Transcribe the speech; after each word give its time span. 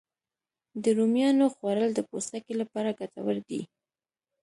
د 0.83 0.85
رومیانو 0.97 1.45
خوړل 1.55 1.89
د 1.95 1.99
پوستکي 2.09 2.53
لپاره 2.61 2.95
ګټور 2.99 3.37
دي 3.49 3.61